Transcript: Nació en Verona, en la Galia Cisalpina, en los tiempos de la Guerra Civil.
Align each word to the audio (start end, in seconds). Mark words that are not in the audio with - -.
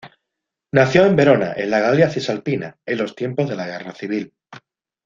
Nació 0.73 1.05
en 1.05 1.15
Verona, 1.15 1.53
en 1.55 1.69
la 1.69 1.79
Galia 1.79 2.09
Cisalpina, 2.09 2.75
en 2.87 2.97
los 2.97 3.15
tiempos 3.15 3.47
de 3.47 3.55
la 3.55 3.67
Guerra 3.67 3.91
Civil. 3.93 4.33